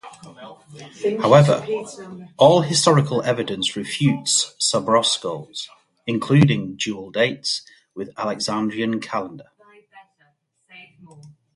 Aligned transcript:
However, 1.21 1.63
all 2.35 2.61
historical 2.61 3.21
evidence 3.21 3.75
refutes 3.75 4.55
Sacrobosco, 4.59 5.47
including 6.07 6.75
dual 6.75 7.11
dates 7.11 7.61
with 7.93 8.07
the 8.07 8.19
Alexandrian 8.19 8.99
calendar. 8.99 9.45